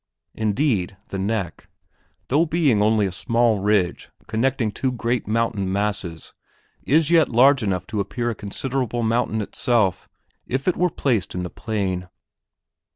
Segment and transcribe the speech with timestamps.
[0.33, 1.67] Indeed, the "neck,"
[2.29, 6.33] though being only a small ridge connecting two great mountain masses,
[6.81, 10.09] is yet large enough to appear a considerable mountain itself
[10.47, 12.09] if it were placed in the plain.